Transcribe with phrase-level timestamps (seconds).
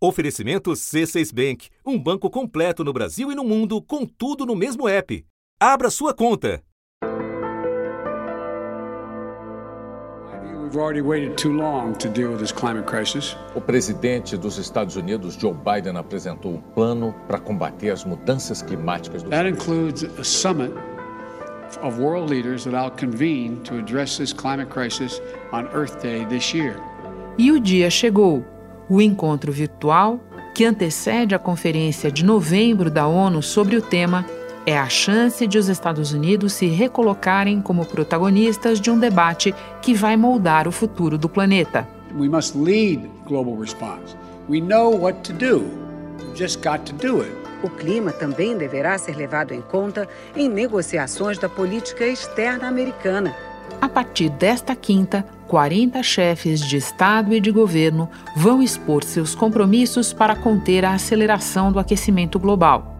[0.00, 4.88] Oferecimento C6 Bank, um banco completo no Brasil e no mundo, com tudo no mesmo
[4.88, 5.26] app.
[5.58, 6.62] Abra sua conta.
[13.56, 19.24] O presidente dos Estados Unidos, Joe Biden, apresentou um plano para combater as mudanças climáticas
[19.24, 20.72] do That includes a summit
[21.82, 25.20] of world leaders that I'll convene to address this climate crisis
[25.50, 26.76] on Earth Day this year.
[27.36, 28.44] E o dia chegou
[28.88, 30.20] o encontro virtual,
[30.54, 34.24] que antecede a conferência de novembro da ONU sobre o tema,
[34.66, 39.94] é a chance de os Estados Unidos se recolocarem como protagonistas de um debate que
[39.94, 41.88] vai moldar o futuro do planeta.
[42.18, 44.16] We must lead global response.
[44.48, 45.64] We know what to do.
[46.18, 47.32] We've just got to do it.
[47.62, 53.34] O clima também deverá ser levado em conta em negociações da política externa americana.
[53.80, 60.12] A partir desta quinta, 40 chefes de Estado e de governo vão expor seus compromissos
[60.12, 62.96] para conter a aceleração do aquecimento global.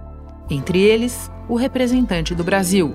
[0.48, 2.94] Entre eles, o representante do Brasil.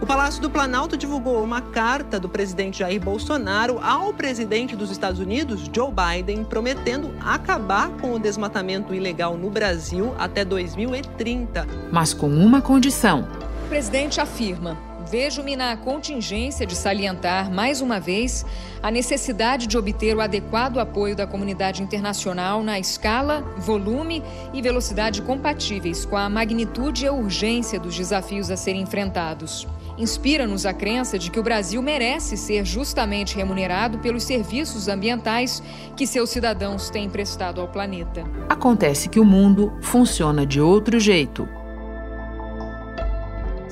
[0.00, 5.18] O Palácio do Planalto divulgou uma carta do presidente Jair Bolsonaro ao presidente dos Estados
[5.18, 11.66] Unidos, Joe Biden, prometendo acabar com o desmatamento ilegal no Brasil até 2030.
[11.90, 13.26] Mas com uma condição.
[13.64, 18.44] O presidente afirma vejo-me na contingência de salientar, mais uma vez,
[18.82, 25.22] a necessidade de obter o adequado apoio da comunidade internacional na escala, volume e velocidade
[25.22, 29.66] compatíveis com a magnitude e a urgência dos desafios a serem enfrentados.
[29.96, 35.62] Inspira-nos a crença de que o Brasil merece ser justamente remunerado pelos serviços ambientais
[35.96, 38.24] que seus cidadãos têm prestado ao planeta.
[38.48, 41.48] Acontece que o mundo funciona de outro jeito.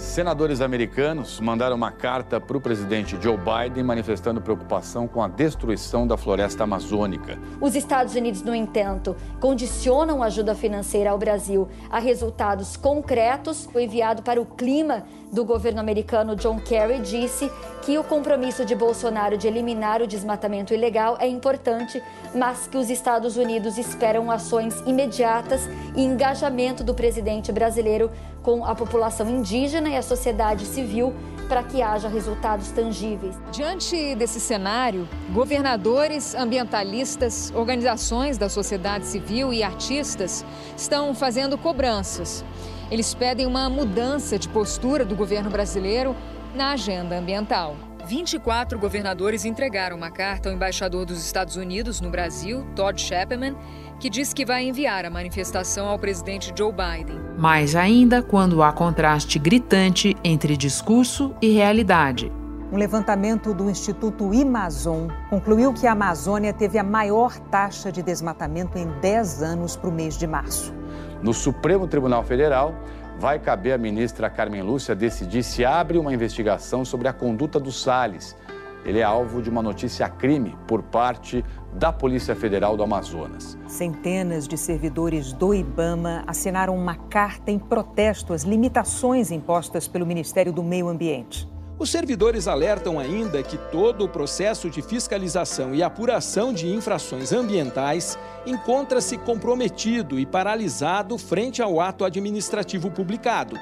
[0.05, 6.07] Senadores americanos mandaram uma carta para o presidente Joe Biden manifestando preocupação com a destruição
[6.07, 7.37] da floresta amazônica.
[7.61, 13.69] Os Estados Unidos, no entanto, condicionam ajuda financeira ao Brasil a resultados concretos.
[13.75, 17.51] O enviado para o clima do governo americano, John Kerry, disse
[17.83, 22.01] que o compromisso de Bolsonaro de eliminar o desmatamento ilegal é importante,
[22.33, 28.11] mas que os Estados Unidos esperam ações imediatas e engajamento do presidente brasileiro
[28.45, 31.13] com a população indígena e a sociedade civil
[31.49, 33.35] para que haja resultados tangíveis.
[33.51, 40.45] Diante desse cenário, governadores, ambientalistas, organizações da sociedade civil e artistas
[40.77, 42.45] estão fazendo cobranças.
[42.91, 46.15] Eles pedem uma mudança de postura do governo brasileiro
[46.55, 47.75] na agenda ambiental.
[48.05, 53.57] 24 governadores entregaram uma carta ao embaixador dos Estados Unidos no Brasil, Todd Shepperman,
[53.99, 57.19] que diz que vai enviar a manifestação ao presidente Joe Biden.
[57.39, 62.31] Mais ainda quando há contraste gritante entre discurso e realidade.
[62.71, 68.77] Um levantamento do Instituto Imazon concluiu que a Amazônia teve a maior taxa de desmatamento
[68.77, 70.75] em 10 anos para o mês de março.
[71.23, 72.75] No Supremo Tribunal Federal,
[73.19, 77.71] vai caber à ministra Carmen Lúcia decidir se abre uma investigação sobre a conduta do
[77.71, 78.37] Salles.
[78.85, 81.43] Ele é alvo de uma notícia crime por parte
[81.73, 83.57] da Polícia Federal do Amazonas.
[83.67, 90.53] Centenas de servidores do IBAMA assinaram uma carta em protesto às limitações impostas pelo Ministério
[90.53, 91.49] do Meio Ambiente.
[91.77, 98.17] Os servidores alertam ainda que todo o processo de fiscalização e apuração de infrações ambientais
[98.47, 103.57] encontra-se comprometido e paralisado frente ao ato administrativo publicado.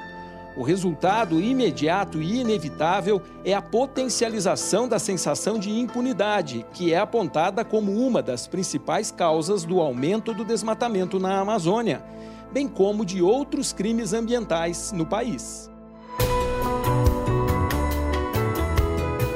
[0.55, 7.65] O resultado imediato e inevitável é a potencialização da sensação de impunidade, que é apontada
[7.65, 12.05] como uma das principais causas do aumento do desmatamento na Amazônia,
[12.53, 15.72] bem como de outros crimes ambientais no país.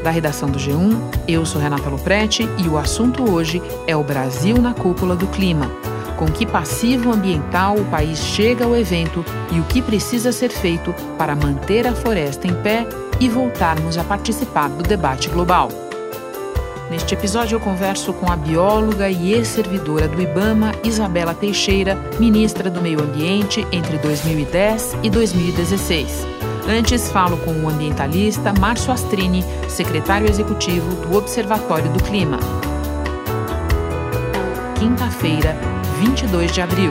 [0.06, 0.96] Da redação do G1,
[1.26, 5.68] eu sou Renata Loprete e o assunto hoje é o Brasil na cúpula do clima.
[6.16, 10.94] Com que passivo ambiental o país chega ao evento e o que precisa ser feito
[11.18, 12.86] para manter a floresta em pé
[13.18, 15.70] e voltarmos a participar do debate global.
[16.88, 22.80] Neste episódio, eu converso com a bióloga e ex-servidora do IBAMA, Isabela Teixeira, ministra do
[22.80, 26.55] Meio Ambiente entre 2010 e 2016.
[26.68, 32.38] Antes, falo com o ambientalista Márcio Astrini, secretário executivo do Observatório do Clima.
[34.76, 35.56] Quinta-feira,
[36.00, 36.90] 22 de abril.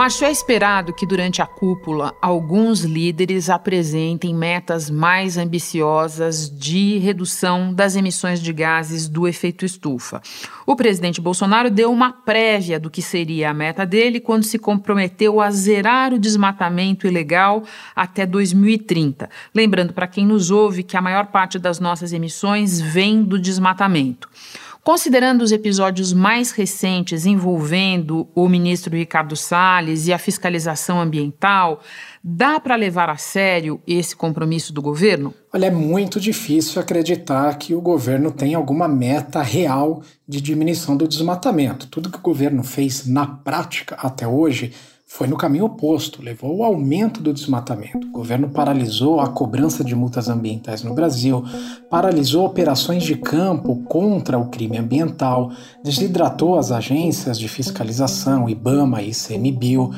[0.00, 7.74] Márcio, é esperado que durante a cúpula alguns líderes apresentem metas mais ambiciosas de redução
[7.74, 10.22] das emissões de gases do efeito estufa.
[10.66, 15.38] O presidente Bolsonaro deu uma prévia do que seria a meta dele quando se comprometeu
[15.38, 17.62] a zerar o desmatamento ilegal
[17.94, 19.28] até 2030.
[19.54, 24.30] Lembrando para quem nos ouve que a maior parte das nossas emissões vem do desmatamento.
[24.90, 31.80] Considerando os episódios mais recentes envolvendo o ministro Ricardo Salles e a fiscalização ambiental,
[32.24, 35.32] dá para levar a sério esse compromisso do governo?
[35.54, 41.06] Olha, é muito difícil acreditar que o governo tem alguma meta real de diminuição do
[41.06, 41.86] desmatamento.
[41.86, 44.72] Tudo que o governo fez na prática até hoje
[45.12, 48.06] foi no caminho oposto, levou ao aumento do desmatamento.
[48.06, 51.44] O governo paralisou a cobrança de multas ambientais no Brasil,
[51.90, 55.50] paralisou operações de campo contra o crime ambiental,
[55.82, 59.90] desidratou as agências de fiscalização, IBAMA e ICMBio,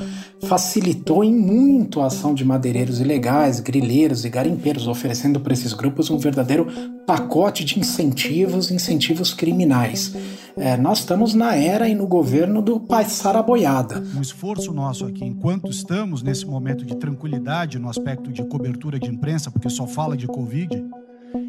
[0.46, 6.10] facilitou em muito a ação de madeireiros ilegais, grileiros e garimpeiros, oferecendo para esses grupos
[6.10, 6.66] um verdadeiro
[7.06, 10.14] pacote de incentivos, incentivos criminais.
[10.56, 14.02] É, nós estamos na era e no governo do passar a boiada.
[14.16, 19.08] Um esforço nosso aqui, enquanto estamos nesse momento de tranquilidade no aspecto de cobertura de
[19.08, 20.84] imprensa, porque só fala de Covid,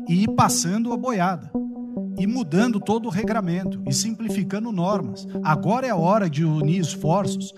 [0.08, 1.52] e ir passando a boiada
[2.18, 5.28] e mudando todo o regramento e simplificando normas.
[5.44, 7.54] Agora é a hora de unir esforços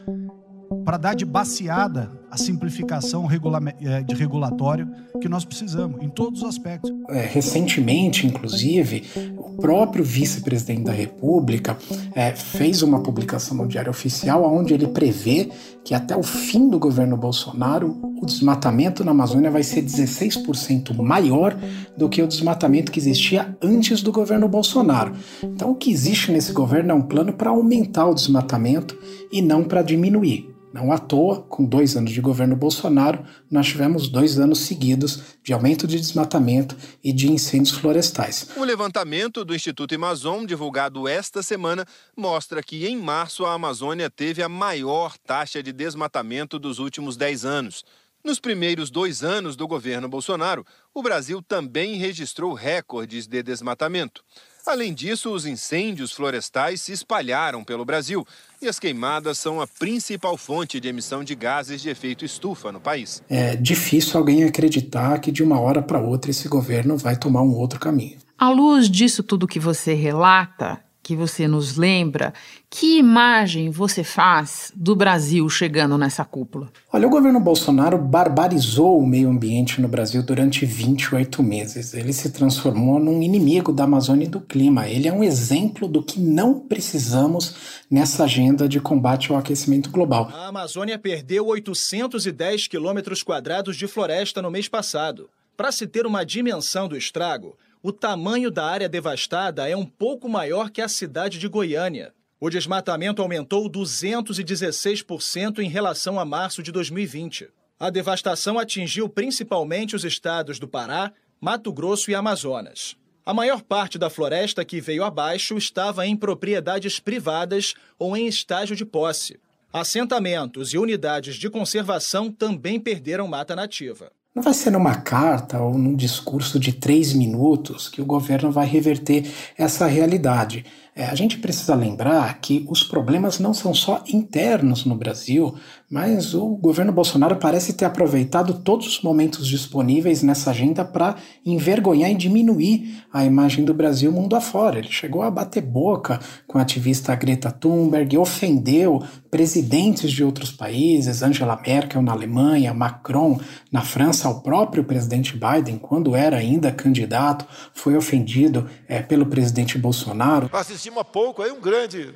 [0.83, 4.87] para dar de baseada a simplificação eh, de regulatório
[5.21, 6.91] que nós precisamos, em todos os aspectos.
[7.09, 9.03] É, recentemente, inclusive,
[9.37, 11.77] o próprio vice-presidente da República
[12.13, 15.49] é, fez uma publicação no Diário Oficial onde ele prevê
[15.83, 21.55] que até o fim do governo Bolsonaro o desmatamento na Amazônia vai ser 16% maior
[21.95, 25.13] do que o desmatamento que existia antes do governo Bolsonaro.
[25.43, 28.97] Então, o que existe nesse governo é um plano para aumentar o desmatamento
[29.31, 30.55] e não para diminuir.
[30.75, 35.53] Não à toa, com dois anos de governo Bolsonaro, nós tivemos dois anos seguidos de
[35.53, 38.49] aumento de desmatamento e de incêndios florestais.
[38.57, 44.43] O levantamento do Instituto Amazon, divulgado esta semana, mostra que em março a Amazônia teve
[44.43, 47.85] a maior taxa de desmatamento dos últimos dez anos.
[48.21, 54.25] Nos primeiros dois anos do governo Bolsonaro, o Brasil também registrou recordes de desmatamento.
[54.65, 58.25] Além disso, os incêndios florestais se espalharam pelo Brasil
[58.59, 62.79] e as queimadas são a principal fonte de emissão de gases de efeito estufa no
[62.79, 63.21] país.
[63.29, 67.53] É difícil alguém acreditar que de uma hora para outra esse governo vai tomar um
[67.53, 68.17] outro caminho.
[68.37, 72.33] À luz disso tudo que você relata, que você nos lembra,
[72.67, 76.67] que imagem você faz do Brasil chegando nessa cúpula?
[76.91, 81.93] Olha, o governo Bolsonaro barbarizou o meio ambiente no Brasil durante 28 meses.
[81.93, 84.89] Ele se transformou num inimigo da Amazônia e do clima.
[84.89, 90.31] Ele é um exemplo do que não precisamos nessa agenda de combate ao aquecimento global.
[90.33, 95.29] A Amazônia perdeu 810 quilômetros quadrados de floresta no mês passado.
[95.55, 97.55] Para se ter uma dimensão do estrago,
[97.87, 102.15] o tamanho da área devastada é um pouco maior que a cidade de Goiânia.
[102.39, 107.47] O desmatamento aumentou 216% em relação a março de 2020.
[107.79, 112.95] A devastação atingiu principalmente os estados do Pará, Mato Grosso e Amazonas.
[113.23, 118.75] A maior parte da floresta que veio abaixo estava em propriedades privadas ou em estágio
[118.75, 119.39] de posse.
[119.71, 124.11] Assentamentos e unidades de conservação também perderam mata nativa.
[124.35, 128.67] Não vai ser numa carta ou num discurso de três minutos que o governo vai
[128.67, 130.65] reverter essa realidade.
[130.97, 135.53] É, a gente precisa lembrar que os problemas não são só internos no Brasil,
[135.89, 141.15] mas o governo Bolsonaro parece ter aproveitado todos os momentos disponíveis nessa agenda para
[141.45, 144.79] envergonhar e diminuir a imagem do Brasil mundo afora.
[144.79, 151.21] Ele chegou a bater boca com a ativista Greta Thunberg, ofendeu presidentes de outros países,
[151.21, 153.37] Angela Merkel na Alemanha, Macron
[153.69, 159.77] na França, o próprio presidente Biden, quando era ainda candidato, foi ofendido é, pelo presidente
[159.77, 160.49] Bolsonaro.
[160.95, 162.13] Há pouco aí um grande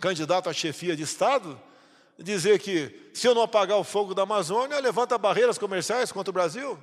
[0.00, 1.60] candidato à chefia de Estado
[2.18, 6.34] dizer que se eu não apagar o fogo da Amazônia, levanta barreiras comerciais contra o
[6.34, 6.78] Brasil?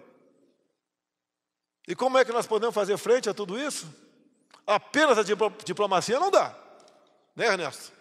[1.87, 3.87] E como é que nós podemos fazer frente a tudo isso?
[4.65, 5.23] Apenas a
[5.65, 6.55] diplomacia não dá,
[7.35, 7.91] né, Ernesto?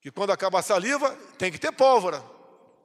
[0.00, 2.22] Que quando acaba a saliva, tem que ter pólvora.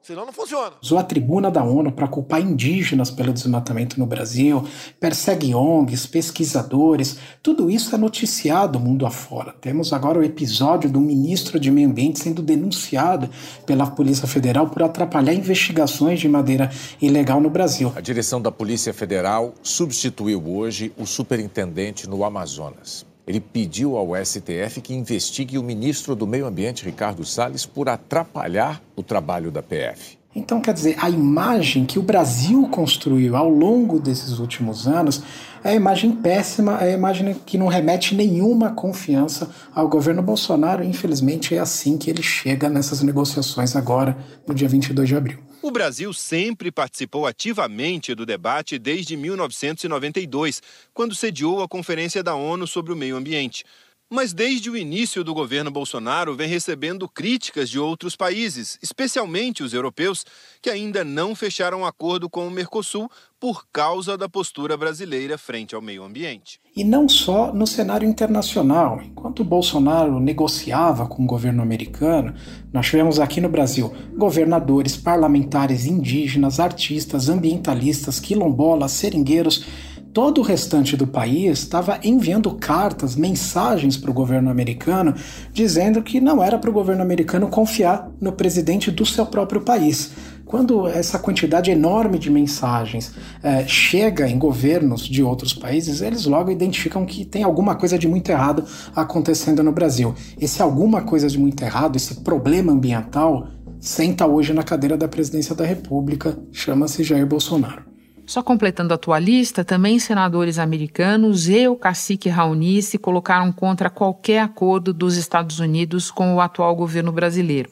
[0.02, 0.72] Senão não funciona.
[0.82, 4.66] Usou a tribuna da ONU para culpar indígenas pelo desmatamento no Brasil,
[4.98, 9.54] persegue ONGs, pesquisadores, tudo isso é noticiado mundo afora.
[9.60, 13.30] Temos agora o episódio do ministro de Meio Ambiente sendo denunciado
[13.64, 16.68] pela Polícia Federal por atrapalhar investigações de madeira
[17.00, 17.92] ilegal no Brasil.
[17.94, 23.11] A direção da Polícia Federal substituiu hoje o superintendente no Amazonas.
[23.26, 28.82] Ele pediu ao STF que investigue o ministro do Meio Ambiente, Ricardo Salles, por atrapalhar
[28.96, 30.18] o trabalho da PF.
[30.34, 35.22] Então, quer dizer, a imagem que o Brasil construiu ao longo desses últimos anos
[35.62, 40.82] é a imagem péssima, é a imagem que não remete nenhuma confiança ao governo Bolsonaro.
[40.82, 45.51] Infelizmente, é assim que ele chega nessas negociações agora, no dia 22 de abril.
[45.62, 50.60] O Brasil sempre participou ativamente do debate desde 1992,
[50.92, 53.64] quando sediou a Conferência da ONU sobre o Meio Ambiente.
[54.12, 59.72] Mas desde o início do governo Bolsonaro vem recebendo críticas de outros países, especialmente os
[59.72, 60.26] europeus,
[60.60, 65.80] que ainda não fecharam acordo com o Mercosul por causa da postura brasileira frente ao
[65.80, 66.60] meio ambiente.
[66.76, 69.00] E não só no cenário internacional.
[69.02, 72.34] Enquanto Bolsonaro negociava com o governo americano,
[72.70, 79.64] nós tivemos aqui no Brasil governadores, parlamentares, indígenas, artistas, ambientalistas, quilombolas, seringueiros
[80.12, 85.14] todo o restante do país estava enviando cartas, mensagens para o governo americano,
[85.52, 90.12] dizendo que não era para o governo americano confiar no presidente do seu próprio país.
[90.44, 96.50] Quando essa quantidade enorme de mensagens é, chega em governos de outros países, eles logo
[96.50, 98.64] identificam que tem alguma coisa de muito errado
[98.94, 100.14] acontecendo no Brasil.
[100.38, 103.48] Esse alguma coisa de muito errado, esse problema ambiental,
[103.80, 107.91] senta hoje na cadeira da presidência da República, chama-se Jair Bolsonaro.
[108.26, 113.90] Só completando a tua lista, também senadores americanos e o cacique Raoni se colocaram contra
[113.90, 117.70] qualquer acordo dos Estados Unidos com o atual governo brasileiro.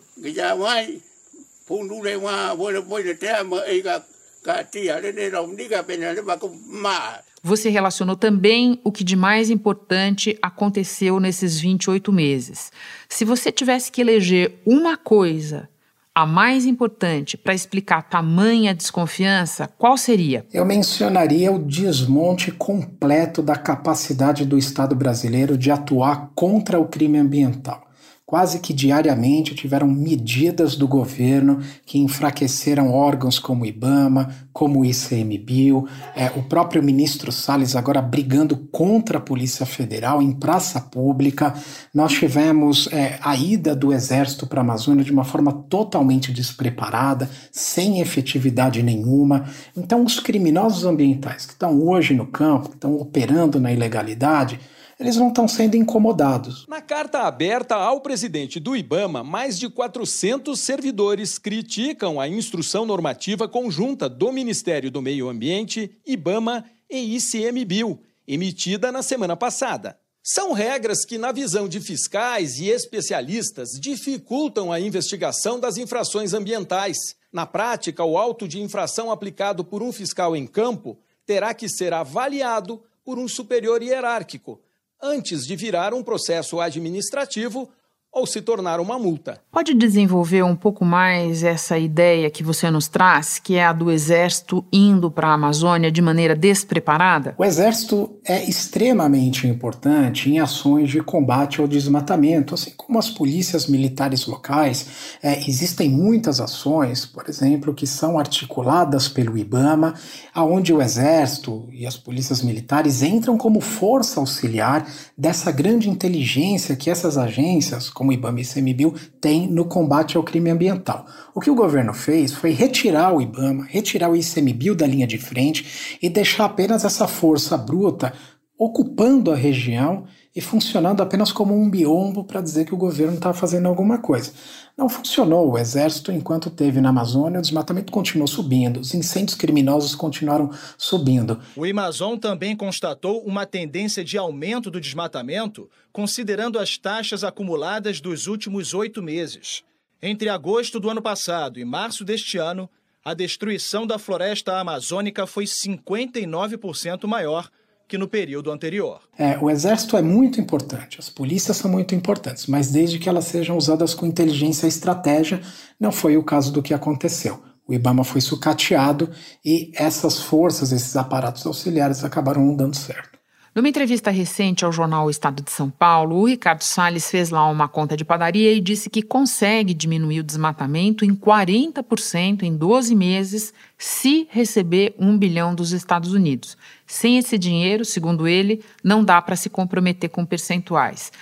[7.42, 12.70] Você relacionou também o que de mais importante aconteceu nesses 28 meses.
[13.08, 15.68] Se você tivesse que eleger uma coisa
[16.14, 20.44] a mais importante para explicar tamanha desconfiança, qual seria?
[20.52, 27.18] Eu mencionaria o desmonte completo da capacidade do Estado brasileiro de atuar contra o crime
[27.18, 27.89] ambiental.
[28.30, 34.84] Quase que diariamente tiveram medidas do governo que enfraqueceram órgãos como o IBAMA, como o
[34.84, 41.52] ICMBio, é, o próprio ministro Salles agora brigando contra a Polícia Federal em praça pública.
[41.92, 47.28] Nós tivemos é, a ida do Exército para a Amazônia de uma forma totalmente despreparada,
[47.50, 49.46] sem efetividade nenhuma.
[49.76, 54.60] Então, os criminosos ambientais que estão hoje no campo, que estão operando na ilegalidade,
[55.00, 56.66] eles não estão sendo incomodados.
[56.68, 63.48] Na carta aberta ao presidente do IBAMA, mais de 400 servidores criticam a instrução normativa
[63.48, 69.98] conjunta do Ministério do Meio Ambiente, IBAMA e ICMBio, emitida na semana passada.
[70.22, 76.98] São regras que, na visão de fiscais e especialistas, dificultam a investigação das infrações ambientais.
[77.32, 81.94] Na prática, o auto de infração aplicado por um fiscal em campo terá que ser
[81.94, 84.60] avaliado por um superior hierárquico,
[85.02, 87.70] antes de virar um processo administrativo
[88.12, 89.40] ou se tornar uma multa.
[89.52, 93.90] Pode desenvolver um pouco mais essa ideia que você nos traz, que é a do
[93.90, 97.34] Exército indo para a Amazônia de maneira despreparada?
[97.38, 103.66] O Exército é extremamente importante em ações de combate ao desmatamento, assim como as polícias
[103.66, 105.18] militares locais.
[105.22, 109.94] É, existem muitas ações, por exemplo, que são articuladas pelo IBAMA,
[110.34, 114.86] aonde o Exército e as polícias militares entram como força auxiliar
[115.16, 120.48] dessa grande inteligência que essas agências como IBAMA e ICMBio, tem no combate ao crime
[120.48, 121.04] ambiental.
[121.34, 125.18] O que o governo fez foi retirar o IBAMA, retirar o ICMBio da linha de
[125.18, 128.14] frente e deixar apenas essa força bruta
[128.56, 133.32] ocupando a região e funcionando apenas como um biombo para dizer que o governo está
[133.32, 134.32] fazendo alguma coisa.
[134.76, 135.50] Não funcionou.
[135.50, 141.40] O exército, enquanto teve na Amazônia, o desmatamento continuou subindo, os incêndios criminosos continuaram subindo.
[141.56, 148.28] O Amazon também constatou uma tendência de aumento do desmatamento, considerando as taxas acumuladas dos
[148.28, 149.64] últimos oito meses.
[150.00, 152.70] Entre agosto do ano passado e março deste ano,
[153.04, 157.50] a destruição da floresta amazônica foi 59% maior
[157.90, 159.00] que no período anterior.
[159.18, 163.24] É, o exército é muito importante, as polícias são muito importantes, mas desde que elas
[163.24, 165.40] sejam usadas com inteligência e estratégia,
[165.78, 167.42] não foi o caso do que aconteceu.
[167.66, 169.10] O Ibama foi sucateado
[169.44, 173.10] e essas forças, esses aparatos auxiliares acabaram não dando certo.
[173.52, 177.48] Numa entrevista recente ao jornal o Estado de São Paulo, o Ricardo Salles fez lá
[177.48, 182.94] uma conta de padaria e disse que consegue diminuir o desmatamento em 40% em 12
[182.94, 186.56] meses se receber um bilhão dos Estados Unidos.
[186.90, 191.12] Sem esse dinheiro, segundo ele, não dá para se comprometer com percentuais.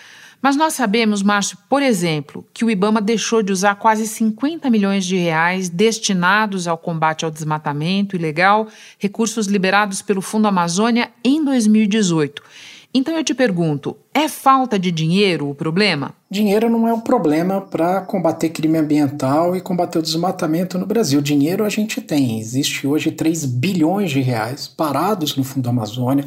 [0.40, 5.04] Mas nós sabemos, Márcio, por exemplo, que o Ibama deixou de usar quase 50 milhões
[5.04, 8.66] de reais destinados ao combate ao desmatamento ilegal,
[8.98, 12.42] recursos liberados pelo Fundo Amazônia em 2018.
[12.94, 16.14] Então eu te pergunto, é falta de dinheiro o problema?
[16.30, 21.22] Dinheiro não é um problema para combater crime ambiental e combater o desmatamento no Brasil.
[21.22, 22.38] Dinheiro a gente tem.
[22.38, 26.26] Existe hoje 3 bilhões de reais parados no Fundo Amazônia,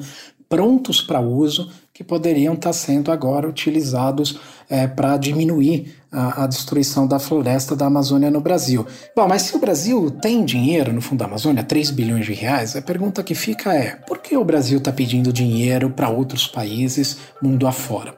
[0.50, 7.06] prontos para uso, que poderiam estar sendo agora utilizados é, para diminuir a, a, destruição
[7.06, 8.88] da floresta da Amazônia no Brasil.
[9.16, 12.76] Bom, mas se o Brasil tem dinheiro no Fundo da Amazônia, 3 bilhões de reais,
[12.76, 17.18] a pergunta que fica é: por que o Brasil está pedindo dinheiro para outros países
[17.40, 18.16] mundo afora?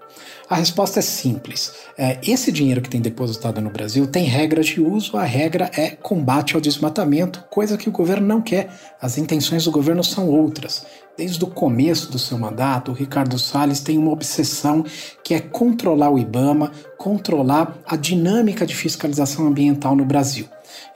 [0.50, 1.74] A resposta é simples.
[1.98, 5.92] É, esse dinheiro que tem depositado no Brasil tem regras de uso, a regra é
[5.92, 8.70] combate ao desmatamento, coisa que o governo não quer.
[9.02, 10.86] As intenções do governo são outras.
[11.16, 14.84] Desde o começo do seu mandato, o Ricardo Salles tem uma obsessão
[15.24, 20.48] que é controlar o IBAMA, controlar a dinâmica de fiscalização ambiental no Brasil.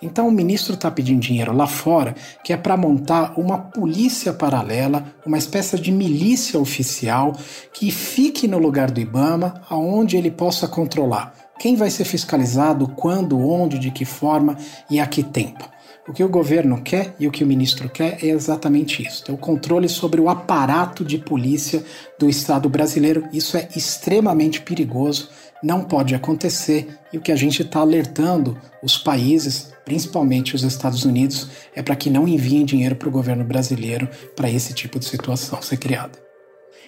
[0.01, 5.05] Então o ministro está pedindo dinheiro lá fora, que é para montar uma polícia paralela,
[5.23, 7.35] uma espécie de milícia oficial
[7.71, 13.39] que fique no lugar do IBAMA, aonde ele possa controlar quem vai ser fiscalizado, quando,
[13.39, 14.57] onde, de que forma
[14.89, 15.67] e a que tempo.
[16.07, 19.37] O que o governo quer e o que o ministro quer é exatamente isso: o
[19.37, 21.83] controle sobre o aparato de polícia
[22.17, 23.27] do Estado brasileiro.
[23.33, 25.29] Isso é extremamente perigoso,
[25.61, 31.03] não pode acontecer e o que a gente está alertando os países, principalmente os Estados
[31.03, 35.05] Unidos, é para que não enviem dinheiro para o governo brasileiro para esse tipo de
[35.05, 36.17] situação ser criada.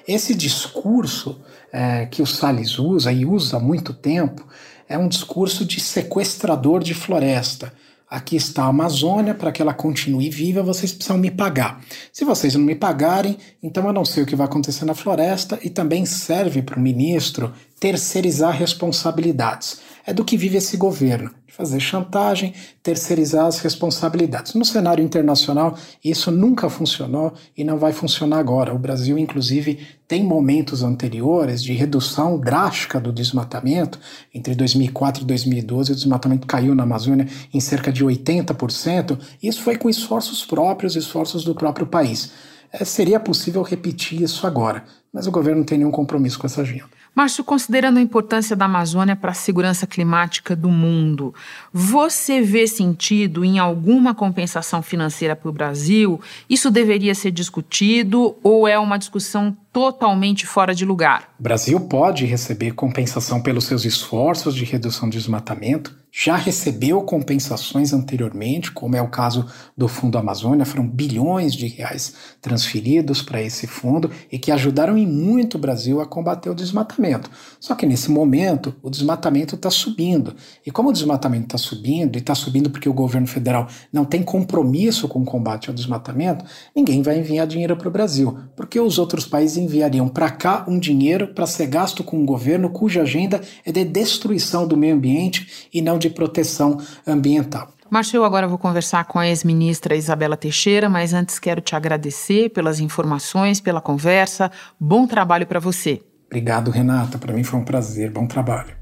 [0.07, 1.41] Esse discurso
[1.73, 4.47] é, que o Salles usa e usa há muito tempo
[4.88, 7.71] é um discurso de sequestrador de floresta
[8.09, 11.81] aqui está a Amazônia, para que ela continue viva, vocês precisam me pagar.
[12.11, 15.59] Se vocês não me pagarem, então eu não sei o que vai acontecer na floresta
[15.63, 19.79] e também serve para o ministro terceirizar responsabilidades.
[20.05, 24.53] É do que vive esse governo fazer chantagem, terceirizar as responsabilidades.
[24.53, 28.74] No cenário internacional, isso nunca funcionou e não vai funcionar agora.
[28.74, 34.00] O Brasil, inclusive, tem momentos anteriores de redução drástica do desmatamento.
[34.34, 39.20] Entre 2004 e 2012, o desmatamento caiu na Amazônia em cerca de 80%.
[39.41, 42.32] Isso foi com esforços próprios, esforços do próprio país.
[42.72, 46.62] É, seria possível repetir isso agora, mas o governo não tem nenhum compromisso com essa
[46.62, 46.86] agenda.
[47.19, 51.35] Márcio, considerando a importância da Amazônia para a segurança climática do mundo,
[51.73, 56.21] você vê sentido em alguma compensação financeira para o Brasil?
[56.49, 61.33] Isso deveria ser discutido ou é uma discussão totalmente fora de lugar?
[61.39, 67.93] O Brasil pode receber compensação pelos seus esforços de redução de desmatamento, já recebeu compensações
[67.93, 69.46] anteriormente, como é o caso
[69.77, 75.05] do Fundo Amazônia, foram bilhões de reais transferidos para esse fundo e que ajudaram em
[75.05, 77.29] muito o Brasil a combater o desmatamento.
[77.59, 80.35] Só que nesse momento o desmatamento está subindo.
[80.65, 84.24] E como o desmatamento está subindo, e está subindo porque o governo federal não tem
[84.24, 86.44] compromisso com o combate ao desmatamento,
[86.75, 90.79] ninguém vai enviar dinheiro para o Brasil, porque os outros países enviariam para cá um
[90.79, 95.67] dinheiro para ser gasto com um governo cuja agenda é de destruição do meio ambiente
[95.74, 97.72] e não de proteção ambiental.
[97.89, 102.50] Márcio, eu agora vou conversar com a ex-ministra Isabela Teixeira, mas antes quero te agradecer
[102.50, 104.51] pelas informações, pela conversa.
[104.79, 106.00] Bom trabalho para você.
[106.27, 107.17] Obrigado, Renata.
[107.17, 108.11] Para mim foi um prazer.
[108.11, 108.78] Bom trabalho.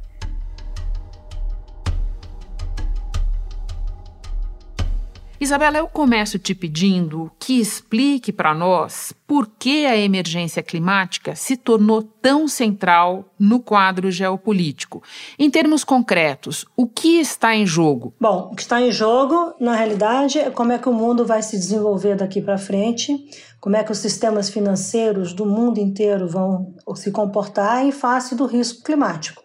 [5.39, 11.55] Isabela, eu começo te pedindo que explique para nós por que a emergência climática se
[11.55, 15.03] tornou tão central no quadro geopolítico.
[15.37, 18.15] Em termos concretos, o que está em jogo?
[18.19, 21.43] Bom, o que está em jogo, na realidade, é como é que o mundo vai
[21.43, 23.15] se desenvolver daqui para frente,
[23.61, 28.47] como é que os sistemas financeiros do mundo inteiro vão se comportar em face do
[28.47, 29.43] risco climático.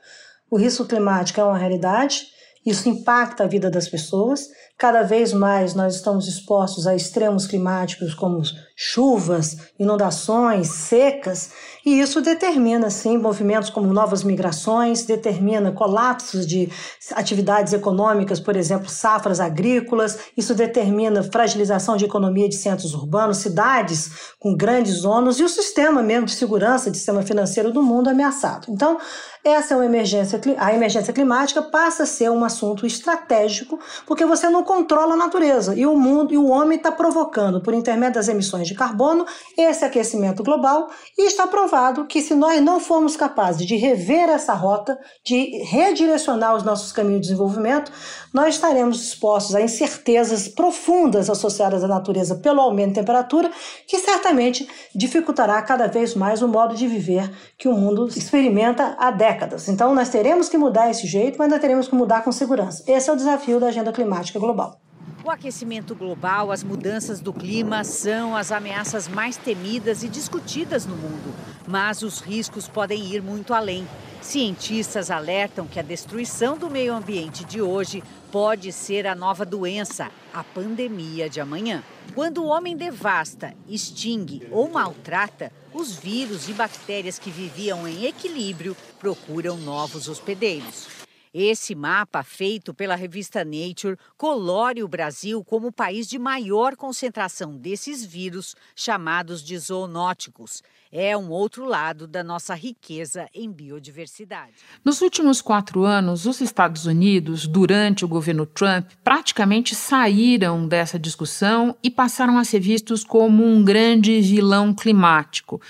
[0.50, 2.32] O risco climático é uma realidade,
[2.64, 4.48] isso impacta a vida das pessoas
[4.82, 8.42] Cada vez mais nós estamos expostos a extremos climáticos como
[8.84, 11.50] chuvas, inundações, secas,
[11.86, 16.68] e isso determina, sim, movimentos como novas migrações, determina colapsos de
[17.12, 24.32] atividades econômicas, por exemplo, safras agrícolas, isso determina fragilização de economia de centros urbanos, cidades
[24.40, 28.66] com grandes ônus e o sistema mesmo de segurança, de sistema financeiro do mundo ameaçado.
[28.68, 28.98] Então,
[29.44, 34.48] essa é uma emergência, a emergência climática passa a ser um assunto estratégico, porque você
[34.48, 38.28] não controla a natureza e o mundo e o homem está provocando, por intermédio das
[38.28, 43.66] emissões de carbono, esse aquecimento global e está provado que se nós não formos capazes
[43.66, 47.92] de rever essa rota, de redirecionar os nossos caminhos de desenvolvimento,
[48.32, 53.50] nós estaremos expostos a incertezas profundas associadas à natureza pelo aumento de temperatura,
[53.86, 59.10] que certamente dificultará cada vez mais o modo de viver que o mundo experimenta há
[59.10, 59.68] décadas.
[59.68, 62.82] Então, nós teremos que mudar esse jeito, mas nós teremos que mudar com segurança.
[62.86, 64.80] Esse é o desafio da agenda climática global.
[65.24, 70.96] O aquecimento global, as mudanças do clima são as ameaças mais temidas e discutidas no
[70.96, 71.32] mundo,
[71.64, 73.86] mas os riscos podem ir muito além.
[74.20, 80.10] Cientistas alertam que a destruição do meio ambiente de hoje pode ser a nova doença,
[80.34, 81.84] a pandemia de amanhã.
[82.16, 88.76] Quando o homem devasta, extingue ou maltrata, os vírus e bactérias que viviam em equilíbrio
[88.98, 91.01] procuram novos hospedeiros.
[91.34, 97.56] Esse mapa, feito pela revista Nature, colore o Brasil como o país de maior concentração
[97.56, 100.62] desses vírus, chamados de zoonóticos.
[100.94, 104.52] É um outro lado da nossa riqueza em biodiversidade.
[104.84, 111.74] Nos últimos quatro anos, os Estados Unidos, durante o governo Trump, praticamente saíram dessa discussão
[111.82, 115.62] e passaram a ser vistos como um grande vilão climático.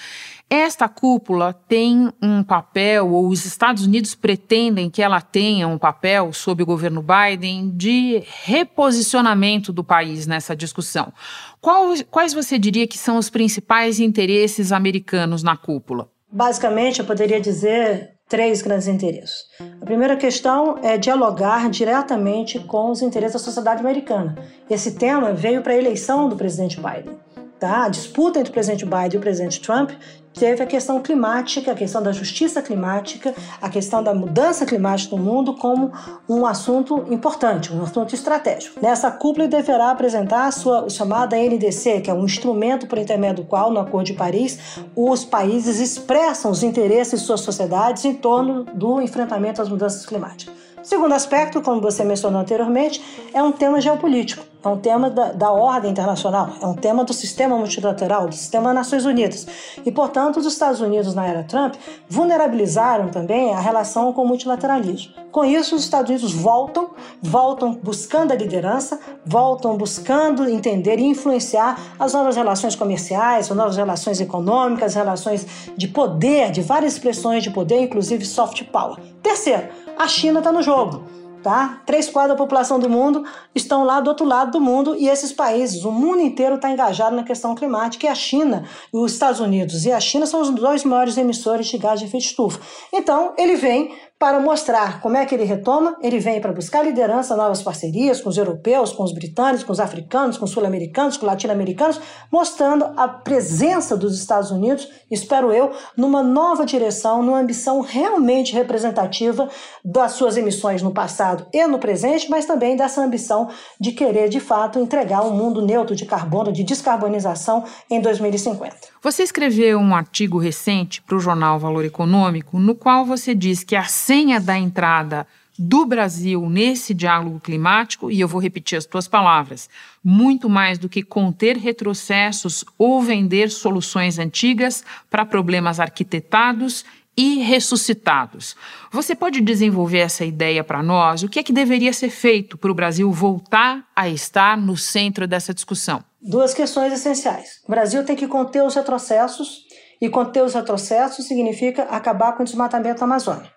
[0.54, 6.30] Esta cúpula tem um papel, ou os Estados Unidos pretendem que ela tenha um papel,
[6.34, 11.10] sob o governo Biden, de reposicionamento do país nessa discussão.
[11.58, 16.10] Qual, quais você diria que são os principais interesses americanos na cúpula?
[16.30, 19.44] Basicamente, eu poderia dizer três grandes interesses.
[19.80, 24.36] A primeira questão é dialogar diretamente com os interesses da sociedade americana.
[24.68, 27.16] Esse tema veio para a eleição do presidente Biden.
[27.62, 27.84] Tá?
[27.84, 29.92] A disputa entre o presidente Biden e o presidente Trump
[30.34, 35.22] teve a questão climática, a questão da justiça climática, a questão da mudança climática no
[35.22, 35.92] mundo como
[36.28, 38.80] um assunto importante, um assunto estratégico.
[38.82, 43.44] Nessa cúpula ele deverá apresentar a sua chamada NDC, que é um instrumento por intermédio
[43.44, 44.58] do qual, no Acordo de Paris,
[44.96, 50.52] os países expressam os interesses de suas sociedades em torno do enfrentamento às mudanças climáticas.
[50.82, 53.00] Segundo aspecto, como você mencionou anteriormente,
[53.32, 57.12] é um tema geopolítico, é um tema da, da, ordem internacional, é um tema do
[57.12, 59.46] sistema multilateral, do sistema Nações Unidas.
[59.84, 61.74] E, portanto, os Estados Unidos, na era Trump,
[62.08, 65.12] vulnerabilizaram também a relação com o multilateralismo.
[65.32, 71.78] Com isso, os Estados Unidos voltam, voltam buscando a liderança, voltam buscando entender e influenciar
[71.98, 75.46] as novas relações comerciais, as novas relações econômicas, relações
[75.76, 78.98] de poder, de várias expressões de poder, inclusive soft power.
[79.22, 81.21] Terceiro, a China está no jogo.
[81.42, 81.82] Tá?
[81.84, 85.32] Três quartos da população do mundo estão lá do outro lado do mundo e esses
[85.32, 89.84] países, o mundo inteiro está engajado na questão climática e a China, os Estados Unidos
[89.84, 92.60] e a China são os dois maiores emissores de gás de efeito estufa.
[92.92, 93.92] Então, ele vem
[94.22, 98.28] para mostrar como é que ele retoma, ele vem para buscar liderança, novas parcerias com
[98.28, 102.84] os europeus, com os britânicos, com os africanos, com os sul-americanos, com os latino-americanos, mostrando
[102.96, 109.48] a presença dos Estados Unidos, espero eu, numa nova direção, numa ambição realmente representativa
[109.84, 113.48] das suas emissões no passado e no presente, mas também dessa ambição
[113.80, 118.92] de querer, de fato, entregar um mundo neutro de carbono, de descarbonização em 2050.
[119.02, 123.74] Você escreveu um artigo recente para o jornal Valor Econômico, no qual você diz que
[123.74, 125.26] a senha da entrada
[125.58, 129.70] do Brasil nesse diálogo climático, e eu vou repetir as tuas palavras,
[130.04, 136.84] muito mais do que conter retrocessos ou vender soluções antigas para problemas arquitetados
[137.16, 138.54] e ressuscitados.
[138.90, 141.22] Você pode desenvolver essa ideia para nós?
[141.22, 145.26] O que é que deveria ser feito para o Brasil voltar a estar no centro
[145.26, 146.04] dessa discussão?
[146.20, 147.62] Duas questões essenciais.
[147.66, 149.62] O Brasil tem que conter os retrocessos,
[150.02, 153.48] e conter os retrocessos significa acabar com o desmatamento da Amazônia.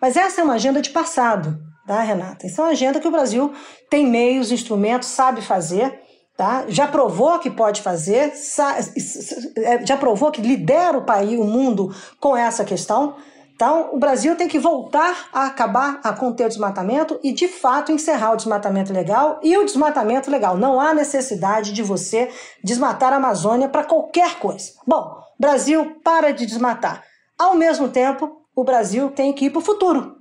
[0.00, 2.46] Mas essa é uma agenda de passado, tá, Renata?
[2.46, 3.52] Essa é uma agenda que o Brasil
[3.88, 6.00] tem meios, instrumentos, sabe fazer,
[6.36, 6.64] tá?
[6.68, 8.32] Já provou que pode fazer,
[9.56, 13.16] é, já provou que lidera o país, o mundo com essa questão.
[13.54, 17.92] Então, o Brasil tem que voltar a acabar a conter o desmatamento e, de fato,
[17.92, 20.56] encerrar o desmatamento legal e o desmatamento legal.
[20.56, 22.30] Não há necessidade de você
[22.64, 24.70] desmatar a Amazônia para qualquer coisa.
[24.86, 27.04] Bom, Brasil para de desmatar.
[27.38, 30.16] Ao mesmo tempo, o Brasil tem que ir para o futuro.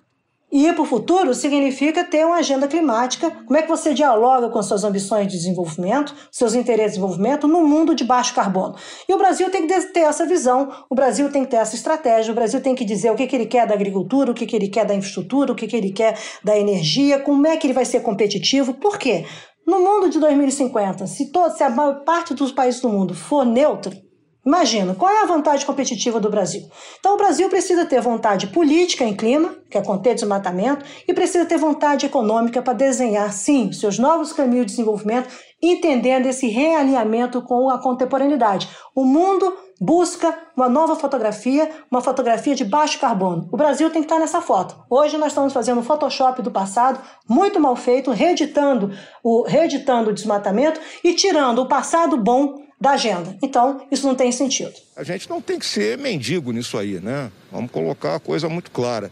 [0.51, 3.29] E ir para o futuro significa ter uma agenda climática.
[3.29, 7.67] Como é que você dialoga com suas ambições de desenvolvimento, seus interesses de desenvolvimento no
[7.67, 8.75] mundo de baixo carbono?
[9.07, 12.31] E o Brasil tem que ter essa visão, o Brasil tem que ter essa estratégia,
[12.31, 14.55] o Brasil tem que dizer o que, que ele quer da agricultura, o que, que
[14.55, 17.73] ele quer da infraestrutura, o que, que ele quer da energia, como é que ele
[17.73, 18.73] vai ser competitivo.
[18.73, 19.25] Por quê?
[19.67, 23.45] No mundo de 2050, se, todo, se a maior parte dos países do mundo for
[23.45, 24.08] neutro,
[24.45, 26.69] Imagina, qual é a vantagem competitiva do Brasil?
[26.99, 31.45] Então, o Brasil precisa ter vontade política em clima, que é conter desmatamento, e precisa
[31.45, 35.27] ter vontade econômica para desenhar, sim, seus novos caminhos de desenvolvimento,
[35.61, 38.69] entendendo esse realinhamento com a contemporaneidade.
[38.95, 43.49] O mundo busca uma nova fotografia, uma fotografia de baixo carbono.
[43.51, 44.75] O Brasil tem que estar nessa foto.
[44.89, 50.13] Hoje nós estamos fazendo um Photoshop do passado, muito mal feito, reeditando o, reeditando o
[50.13, 53.37] desmatamento e tirando o passado bom da agenda.
[53.41, 54.73] Então, isso não tem sentido.
[54.95, 57.31] A gente não tem que ser mendigo nisso aí, né?
[57.51, 59.11] Vamos colocar a coisa muito clara.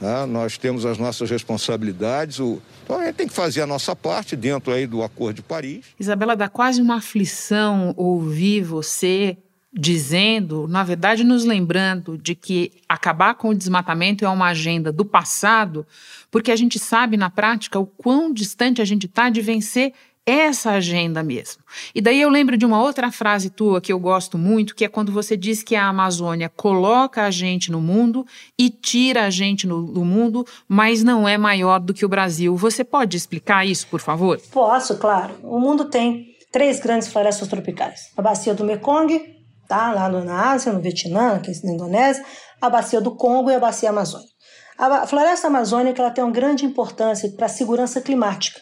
[0.00, 0.26] Né?
[0.26, 2.60] Nós temos as nossas responsabilidades, o...
[2.84, 5.86] então a gente tem que fazer a nossa parte dentro aí do Acordo de Paris.
[5.98, 9.38] Isabela, dá quase uma aflição ouvir você
[9.78, 15.04] dizendo, na verdade, nos lembrando de que acabar com o desmatamento é uma agenda do
[15.04, 15.86] passado,
[16.30, 19.92] porque a gente sabe na prática o quão distante a gente está de vencer
[20.26, 21.62] essa agenda mesmo.
[21.94, 24.88] E daí eu lembro de uma outra frase tua que eu gosto muito, que é
[24.88, 28.26] quando você diz que a Amazônia coloca a gente no mundo
[28.58, 32.56] e tira a gente no, do mundo, mas não é maior do que o Brasil.
[32.56, 34.40] Você pode explicar isso, por favor?
[34.50, 35.36] Posso, claro.
[35.44, 39.22] O mundo tem três grandes florestas tropicais: a bacia do Mekong,
[39.68, 42.24] tá, lá na Ásia, no Vietnã, aqui na Indonésia,
[42.60, 44.34] a bacia do Congo e a bacia amazônica.
[44.78, 48.60] A floresta amazônica ela tem uma grande importância para a segurança climática.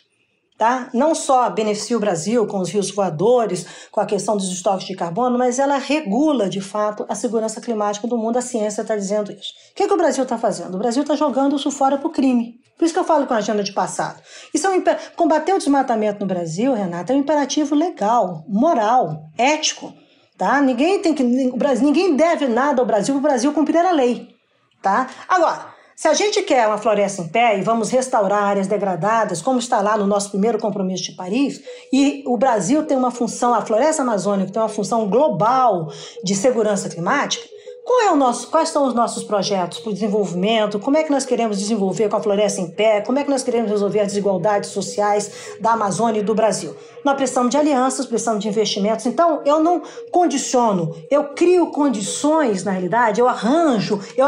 [0.57, 0.89] Tá?
[0.95, 4.95] Não só beneficia o Brasil com os rios voadores, com a questão dos estoques de
[4.95, 8.37] carbono, mas ela regula, de fato, a segurança climática do mundo.
[8.37, 9.53] A ciência está dizendo isso.
[9.73, 10.77] O que, que o Brasil está fazendo?
[10.77, 12.55] O Brasil está jogando isso fora para o crime.
[12.79, 14.23] Por isso que eu falo com a agenda de passado.
[14.53, 15.13] Isso é um imper...
[15.17, 19.93] Combater o desmatamento no Brasil, Renata, é um imperativo legal, moral, ético.
[20.39, 20.61] Tá?
[20.61, 21.23] Ninguém tem que.
[21.23, 24.29] Ninguém deve nada ao Brasil para o Brasil cumprir a lei.
[24.83, 25.09] Tá?
[25.29, 29.59] Agora, se a gente quer uma floresta em pé e vamos restaurar áreas degradadas, como
[29.59, 33.65] está lá no nosso primeiro compromisso de Paris, e o Brasil tem uma função, a
[33.65, 35.89] floresta amazônica tem uma função global
[36.23, 37.54] de segurança climática,
[37.95, 40.81] qual é o nosso, quais são os nossos projetos para o desenvolvimento?
[40.81, 43.01] Como é que nós queremos desenvolver com a floresta em pé?
[43.01, 45.31] Como é que nós queremos resolver as desigualdades sociais
[45.61, 46.75] da Amazônia e do Brasil?
[47.05, 49.07] Nós precisamos de alianças, precisamos de investimentos.
[49.07, 49.81] Então, eu não
[50.11, 54.27] condiciono, eu crio condições, na realidade, eu arranjo, eu,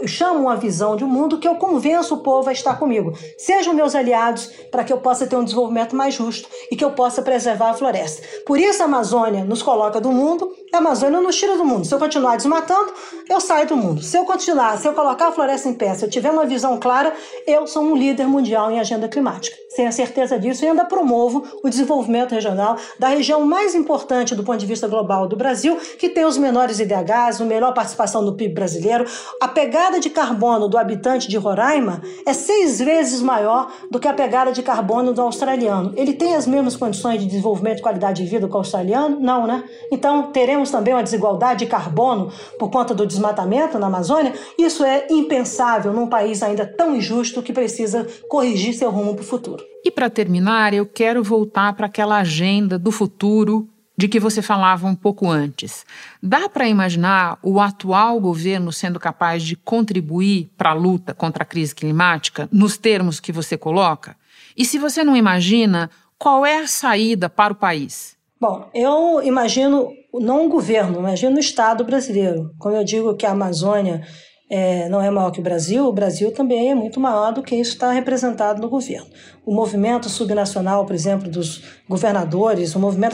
[0.00, 3.12] eu chamo uma visão de um mundo que eu convenço o povo a estar comigo.
[3.36, 6.92] Sejam meus aliados para que eu possa ter um desenvolvimento mais justo e que eu
[6.92, 8.26] possa preservar a floresta.
[8.46, 11.84] Por isso, a Amazônia nos coloca do mundo, a Amazônia nos tira do mundo.
[11.86, 12.92] Se eu continuar desmatando, matando,
[13.28, 14.02] eu saio do mundo.
[14.02, 16.78] Se eu continuar, se eu colocar a floresta em pé, se eu tiver uma visão
[16.78, 17.12] clara,
[17.46, 19.56] eu sou um líder mundial em agenda climática.
[19.86, 24.58] A certeza disso, eu ainda promovo o desenvolvimento regional da região mais importante do ponto
[24.58, 28.52] de vista global do Brasil, que tem os menores IDHs, a melhor participação do PIB
[28.52, 29.06] brasileiro.
[29.40, 34.12] A pegada de carbono do habitante de Roraima é seis vezes maior do que a
[34.12, 35.94] pegada de carbono do australiano.
[35.96, 39.18] Ele tem as mesmas condições de desenvolvimento e qualidade de vida que o australiano?
[39.18, 39.64] Não, né?
[39.90, 45.06] Então, teremos também uma desigualdade de carbono por conta do desmatamento na Amazônia, isso é
[45.08, 49.64] impensável num país ainda tão injusto que precisa corrigir seu rumo para o futuro.
[49.84, 54.86] E para terminar, eu quero voltar para aquela agenda do futuro de que você falava
[54.86, 55.84] um pouco antes.
[56.22, 61.46] Dá para imaginar o atual governo sendo capaz de contribuir para a luta contra a
[61.46, 64.16] crise climática nos termos que você coloca?
[64.56, 68.16] E se você não imagina, qual é a saída para o país?
[68.40, 72.54] Bom, eu imagino não o governo, imagino o Estado brasileiro.
[72.58, 74.00] Como eu digo que a Amazônia
[74.48, 77.54] é, não é maior que o Brasil, o Brasil também é muito maior do que
[77.54, 79.06] isso está representado no governo.
[79.44, 83.12] O movimento subnacional, por exemplo, dos governadores, o movimento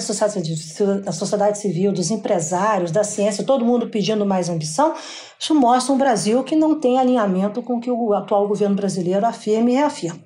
[1.04, 4.94] da sociedade civil, dos empresários, da ciência, todo mundo pedindo mais ambição,
[5.38, 9.26] isso mostra um Brasil que não tem alinhamento com o que o atual governo brasileiro
[9.26, 10.20] afirma e reafirma.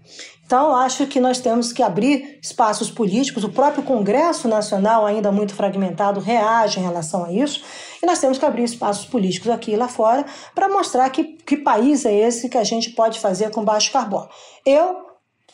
[0.51, 3.45] Então, acho que nós temos que abrir espaços políticos.
[3.45, 7.63] O próprio Congresso Nacional, ainda muito fragmentado, reage em relação a isso.
[8.03, 11.59] E nós temos que abrir espaços políticos aqui e lá fora para mostrar que, que
[11.59, 14.29] país é esse que a gente pode fazer com baixo carbono.
[14.67, 14.97] Eu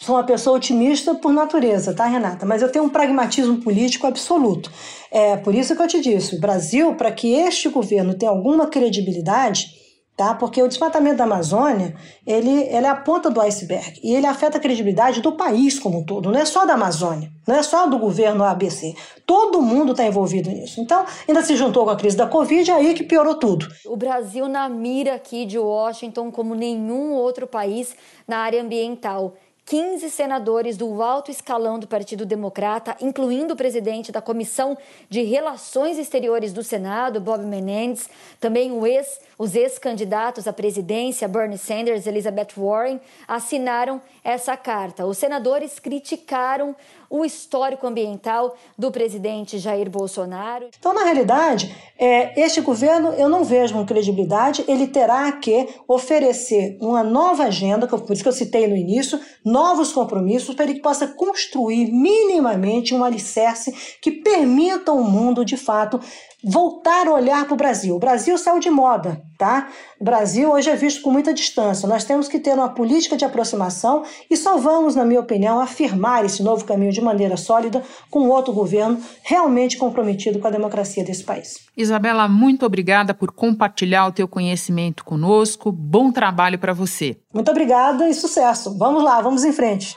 [0.00, 2.46] sou uma pessoa otimista por natureza, tá, Renata?
[2.46, 4.72] Mas eu tenho um pragmatismo político absoluto.
[5.10, 8.66] É por isso que eu te disse: o Brasil, para que este governo tenha alguma
[8.68, 9.76] credibilidade
[10.16, 10.34] tá?
[10.34, 11.94] Porque o desmatamento da Amazônia,
[12.26, 15.98] ele, ele é a ponta do iceberg e ele afeta a credibilidade do país como
[15.98, 18.94] um todo, não é só da Amazônia, não é só do governo ABC.
[19.26, 20.80] Todo mundo está envolvido nisso.
[20.80, 23.68] Então, ainda se juntou com a crise da Covid, aí que piorou tudo.
[23.84, 27.94] O Brasil na mira aqui de Washington como nenhum outro país
[28.26, 29.34] na área ambiental.
[29.66, 34.78] 15 senadores do alto escalão do Partido Democrata, incluindo o presidente da Comissão
[35.10, 42.06] de Relações Exteriores do Senado, Bob Menendez, também ex, os ex-candidatos à presidência, Bernie Sanders
[42.06, 45.06] e Elizabeth Warren, assinaram essa carta.
[45.06, 46.74] Os senadores criticaram
[47.08, 50.68] o histórico ambiental do presidente Jair Bolsonaro.
[50.78, 56.76] Então, na realidade, é, este governo eu não vejo com credibilidade, ele terá que oferecer
[56.80, 60.80] uma nova agenda, por isso que eu citei no início, novos compromissos para ele que
[60.80, 66.00] possa construir minimamente um alicerce que permita ao mundo, de fato,
[66.44, 67.96] voltar a olhar para o Brasil.
[67.96, 69.68] O Brasil saiu de moda, tá?
[70.00, 71.88] O Brasil hoje é visto com muita distância.
[71.88, 76.24] Nós temos que ter uma política de aproximação e só vamos, na minha opinião, afirmar
[76.24, 81.24] esse novo caminho de maneira sólida com outro governo realmente comprometido com a democracia desse
[81.24, 81.66] país.
[81.76, 85.72] Isabela, muito obrigada por compartilhar o teu conhecimento conosco.
[85.72, 87.16] Bom trabalho para você.
[87.32, 88.76] Muito obrigada e sucesso.
[88.78, 89.96] Vamos lá, vamos em frente.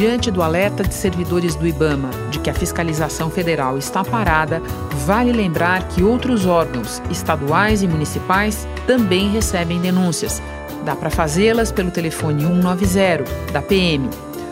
[0.00, 4.62] Diante do alerta de servidores do IBAMA de que a fiscalização federal está parada,
[5.04, 10.40] vale lembrar que outros órgãos, estaduais e municipais, também recebem denúncias.
[10.86, 14.08] Dá para fazê-las pelo telefone 190 da PM.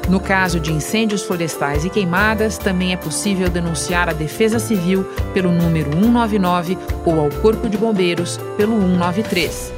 [0.07, 5.51] No caso de incêndios florestais e queimadas, também é possível denunciar a Defesa Civil pelo
[5.51, 9.78] número 199 ou ao Corpo de Bombeiros pelo 193.